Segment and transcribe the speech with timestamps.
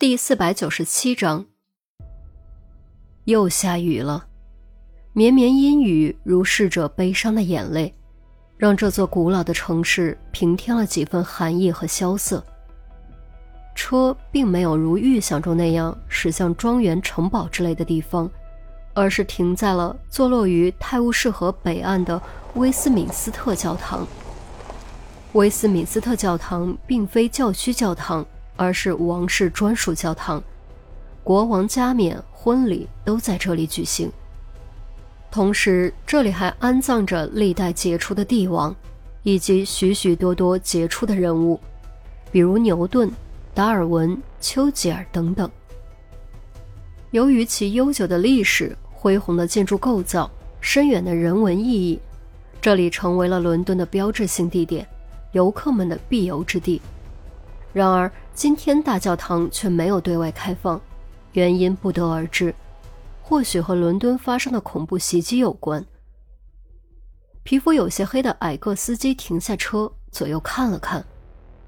[0.00, 1.44] 第四百九十七章，
[3.24, 4.28] 又下雨了，
[5.12, 7.92] 绵绵阴雨如逝者悲伤的眼泪，
[8.56, 12.44] 让这座古老的城市平添了几分寒意和萧瑟。
[13.74, 18.30] 车并没有如预想中那样驶向庄园、城堡之类的地方，
[18.94, 22.22] 而是停在了坐落于泰晤士河北岸的
[22.54, 24.06] 威斯敏斯特教堂。
[25.32, 28.24] 威斯敏斯特教堂并非教区教堂。
[28.58, 30.42] 而是王室专属教堂，
[31.22, 34.10] 国王加冕、婚礼都在这里举行。
[35.30, 38.74] 同时，这里还安葬着历代杰出的帝王，
[39.22, 41.60] 以及许许多多杰出的人物，
[42.32, 43.08] 比如牛顿、
[43.54, 45.48] 达尔文、丘吉尔等等。
[47.12, 50.28] 由于其悠久的历史、恢宏的建筑构造、
[50.60, 52.00] 深远的人文意义，
[52.60, 54.84] 这里成为了伦敦的标志性地点，
[55.30, 56.82] 游客们的必游之地。
[57.72, 60.80] 然而，今天大教堂却没有对外开放，
[61.32, 62.54] 原因不得而知，
[63.20, 65.84] 或许和伦敦发生的恐怖袭击有关。
[67.42, 71.04] 皮肤有些黑的矮个司机停下车，左右看了看，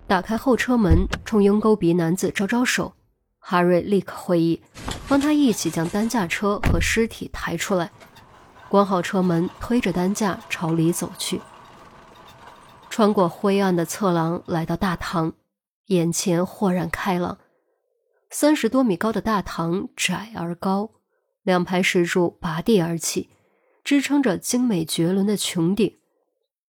[0.06, 2.92] 打开后车门，冲鹰钩鼻男子招招手。
[3.40, 4.62] 哈瑞立刻会意，
[5.08, 7.90] 帮他一起将担架车和尸体抬出来，
[8.68, 11.40] 关好车门，推着担架朝里走去。
[12.88, 15.32] 穿过灰暗的侧廊，来到大堂。
[15.90, 17.38] 眼前豁然开朗，
[18.30, 20.92] 三十多米高的大堂窄而高，
[21.42, 23.30] 两排石柱拔地而起，
[23.82, 25.98] 支撑着精美绝伦的穹顶。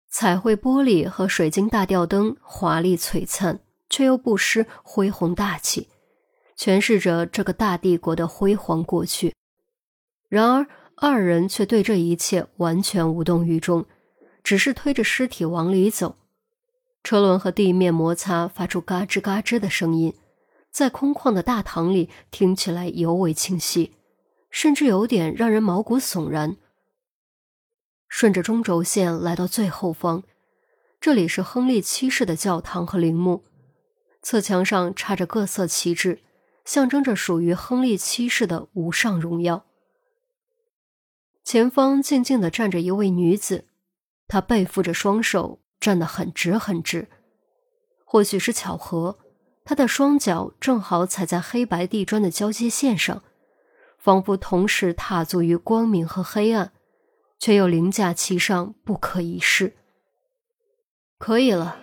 [0.09, 3.59] 彩绘玻璃和水晶大吊灯华丽璀璨，
[3.91, 5.89] 却又不失恢宏大气，
[6.57, 9.35] 诠释着这个大帝国的辉煌过去。
[10.29, 13.85] 然而，二人却对这一切完全无动于衷，
[14.43, 16.15] 只是推着尸体往里走。
[17.03, 20.13] 车轮和地面摩擦，发出嘎吱嘎吱的声音，
[20.69, 23.95] 在空旷的大堂里听起来尤为清晰，
[24.49, 26.57] 甚至有点让人毛骨悚然。
[28.07, 30.23] 顺着中轴线来到最后方，
[30.99, 33.43] 这里是亨利七世的教堂和陵墓，
[34.21, 36.21] 侧墙上插着各色旗帜，
[36.65, 39.65] 象征着属于亨利七世的无上荣耀。
[41.43, 43.65] 前方静静地站着一位女子，
[44.27, 45.60] 她背负着双手。
[45.81, 47.09] 站得很直很直，
[48.05, 49.17] 或许是巧合，
[49.65, 53.23] 他的双脚正好踩在黑白地砖的交接线上，
[53.97, 56.71] 仿佛同时踏足于光明和黑暗，
[57.39, 59.75] 却又凌驾其上，不可一世。
[61.17, 61.79] 可以了，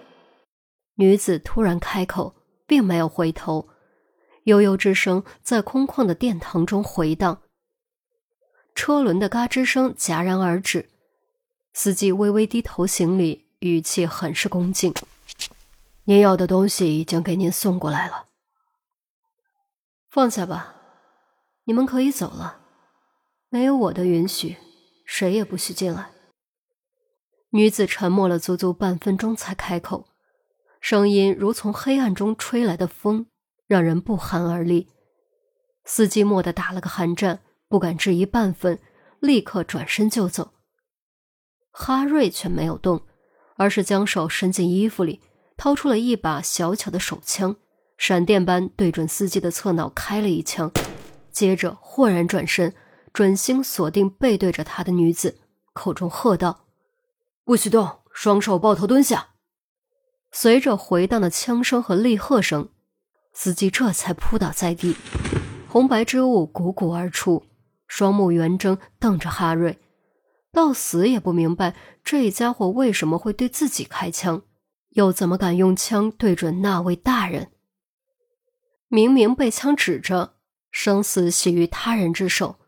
[0.95, 2.37] 女子突然开口，
[2.67, 3.69] 并没有回头，
[4.45, 7.43] 悠悠之声在空旷的殿堂中回荡，
[8.77, 10.89] 车轮的嘎吱声戛然而止，
[11.73, 13.48] 司机微微低头行礼。
[13.61, 14.95] 语气很是恭敬。
[16.05, 18.27] 您要的东西已经给您送过来了，
[20.09, 20.77] 放下吧，
[21.65, 22.61] 你们可以走了。
[23.49, 24.57] 没有我的允许，
[25.05, 26.11] 谁也不许进来。
[27.51, 30.07] 女子沉默了足足半分钟，才开口，
[30.81, 33.27] 声音如从黑暗中吹来的风，
[33.67, 34.89] 让人不寒而栗。
[35.85, 38.79] 司机蓦地打了个寒战，不敢质疑半分，
[39.19, 40.53] 立刻转身就走。
[41.71, 43.08] 哈瑞却没有动。
[43.59, 45.21] 而是将手伸进衣服里，
[45.57, 47.57] 掏出了一把小巧的手枪，
[47.99, 50.71] 闪电般对准司机的侧脑开了一枪，
[51.33, 52.73] 接着豁然转身，
[53.13, 55.41] 准星锁定背对着他的女子，
[55.73, 56.67] 口中喝道
[57.45, 59.31] ：“不许动，双手抱头蹲下。”
[60.31, 62.69] 随着回荡的枪声和厉喝声，
[63.33, 64.95] 司机这才扑倒在地，
[65.69, 67.45] 红白之物汩汩而出，
[67.89, 69.79] 双目圆睁，瞪着哈瑞。
[70.59, 74.43] 到死也不明白这家伙为什么会对自己开枪，
[74.89, 77.53] 又怎么敢用枪对准那位大人？
[78.89, 80.35] 明明被枪指着，
[80.73, 82.59] 生死系于他人之手，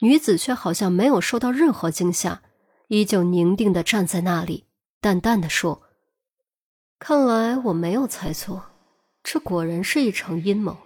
[0.00, 2.42] 女子却好像没有受到任何惊吓，
[2.88, 4.66] 依旧宁定地站在那里，
[5.00, 5.82] 淡淡的说
[6.98, 8.72] ：“看来我没有猜错，
[9.22, 10.76] 这果然是一场阴谋。”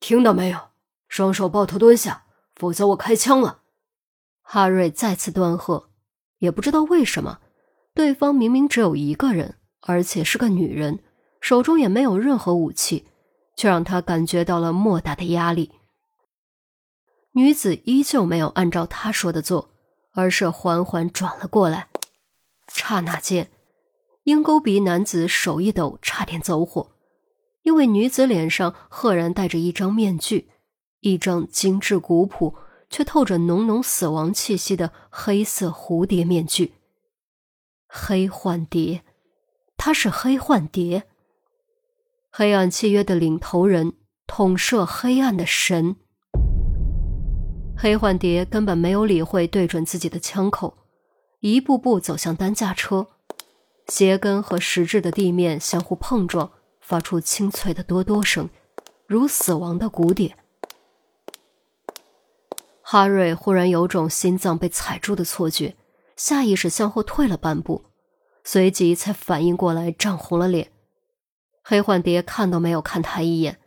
[0.00, 0.70] 听到没有？
[1.06, 3.61] 双手抱头蹲下，否则我开枪了。
[4.54, 5.88] 哈瑞再次断喝，
[6.36, 7.38] 也不知道为什么，
[7.94, 11.02] 对方明明只有一个人，而且是个女人，
[11.40, 13.06] 手中也没有任何武器，
[13.56, 15.72] 却让他感觉到了莫大的压力。
[17.30, 19.70] 女子依旧没有按照他说的做，
[20.12, 21.88] 而是缓缓转了过来。
[22.68, 23.50] 刹那间，
[24.24, 26.90] 鹰钩鼻男子手一抖，差点走火，
[27.62, 30.50] 因为女子脸上赫然戴着一张面具，
[31.00, 32.54] 一张精致古朴。
[32.92, 36.74] 却透着浓浓死亡气息的黑色蝴蝶面具。
[37.88, 39.02] 黑幻蝶，
[39.78, 41.04] 他是黑幻蝶。
[42.30, 43.94] 黑暗契约的领头人，
[44.26, 45.96] 统摄黑暗的神。
[47.76, 50.76] 黑幻蝶根本没有理会对准自己的枪口，
[51.40, 53.08] 一步步走向担架车，
[53.88, 58.50] 鞋跟和石质的地面相互碰撞，发出清脆的哆哆声，
[59.06, 60.36] 如死亡的鼓点。
[62.92, 65.74] 哈瑞忽然有种心脏被踩住的错觉，
[66.14, 67.86] 下意识向后退了半步，
[68.44, 70.70] 随即才反应过来，涨红了脸。
[71.62, 73.58] 黑幻蝶看都没有看他一眼，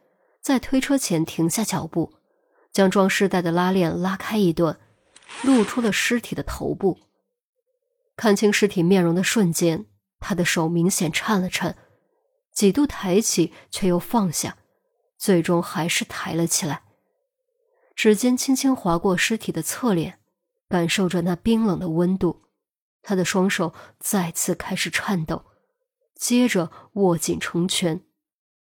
[0.41, 2.13] 在推车前停下脚步，
[2.71, 4.77] 将装尸袋的拉链拉开一段，
[5.41, 6.99] 露出了尸体的头部。
[8.15, 9.87] 看清尸体面容的瞬间，
[10.19, 11.75] 他的手明显颤了颤，
[12.53, 14.57] 几度抬起却又放下，
[15.17, 16.83] 最终还是抬了起来。
[17.95, 20.19] 指尖轻轻划过尸体的侧脸，
[20.67, 22.41] 感受着那冰冷的温度，
[23.01, 25.45] 他的双手再次开始颤抖，
[26.13, 28.01] 接着握紧成拳，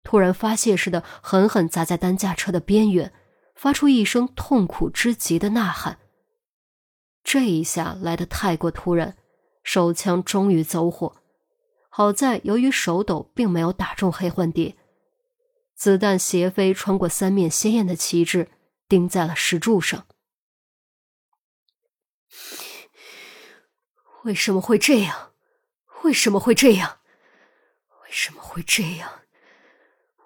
[0.02, 3.14] 突然发泄似的狠狠砸在担架车的边缘，
[3.54, 6.00] 发出一声痛苦之极的呐喊。
[7.22, 9.18] 这一下来得太过突然，
[9.62, 11.18] 手枪终于走火，
[11.90, 14.78] 好在由于手抖，并没有打中黑幻蝶，
[15.76, 18.52] 子弹斜飞穿过三面鲜艳的旗帜。
[18.88, 20.08] 钉在了石柱上。
[24.24, 25.34] 为什么会这样？
[26.04, 27.00] 为什么会这样？
[28.04, 29.22] 为什么会这样？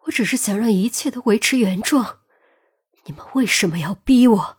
[0.04, 2.22] 我只是想让一切都维持原状。
[3.06, 4.58] 你们为什么要逼我？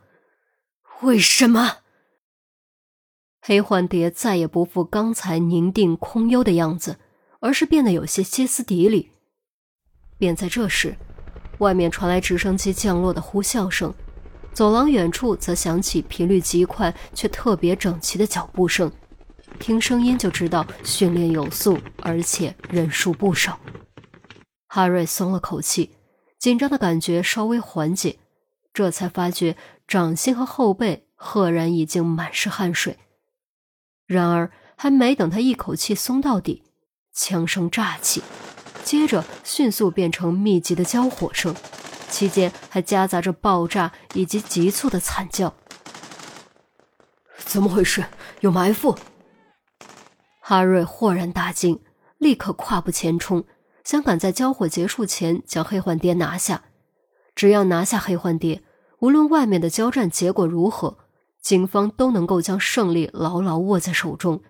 [1.02, 1.82] 为什么？
[3.40, 7.00] 黑幻蝶再也不复刚才宁定空幽的样子，
[7.40, 9.10] 而是变得有些歇斯底里。
[10.16, 10.96] 便在这时。
[11.62, 13.94] 外面传来直升机降落的呼啸声，
[14.52, 18.90] 走廊远处则响起频率极快却特别整齐的脚步声。
[19.60, 23.60] 听声音就知道训练有素，而且人数不少。
[24.66, 25.94] 哈瑞松了口气，
[26.36, 28.18] 紧张的感觉稍微缓解，
[28.74, 29.56] 这才发觉
[29.86, 32.98] 掌心和后背赫然已经满是汗水。
[34.06, 36.64] 然而，还没等他一口气松到底，
[37.12, 38.20] 枪声乍起。
[38.92, 41.56] 接着迅速变成密集的交火声，
[42.10, 45.54] 期间还夹杂着爆炸以及急促的惨叫。
[47.38, 48.04] 怎么回事？
[48.40, 48.98] 有埋伏！
[50.40, 51.80] 哈瑞豁然大惊，
[52.18, 53.46] 立刻跨步前冲，
[53.82, 56.64] 想赶在交火结束前将黑幻蝶拿下。
[57.34, 58.62] 只要拿下黑幻蝶，
[58.98, 60.98] 无论外面的交战结果如何，
[61.40, 64.42] 警方都能够将胜利牢牢握在手中。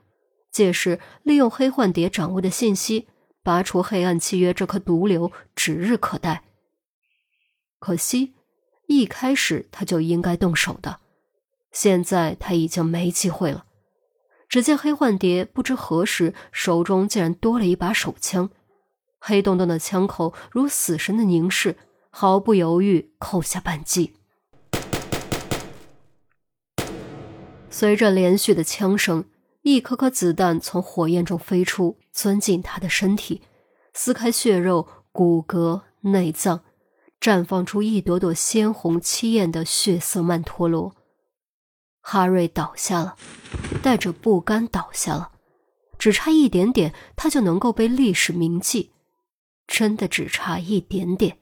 [0.50, 3.06] 届时，利用黑幻蝶掌握的信息。
[3.42, 6.44] 拔除黑暗契约这颗毒瘤指日可待。
[7.78, 8.34] 可惜，
[8.86, 11.00] 一开始他就应该动手的，
[11.72, 13.64] 现在他已经没机会了。
[14.48, 18.50] 只见黑幻蝶不知何时手中竟然多了一把手枪，
[19.18, 21.76] 黑洞洞的枪口如死神的凝视，
[22.10, 24.14] 毫不犹豫扣下扳机。
[27.70, 29.24] 随着连续的枪声。
[29.62, 33.42] 一颗颗子弹从火焰中飞出，钻进他的身体，
[33.94, 36.64] 撕开血肉、骨骼、内脏，
[37.20, 40.94] 绽放出一朵朵鲜红凄艳的血色曼陀罗。
[42.00, 43.16] 哈瑞倒下了，
[43.80, 45.30] 带着不甘倒下了，
[45.96, 48.90] 只差一点点，他就能够被历史铭记，
[49.68, 51.38] 真的只差一点点。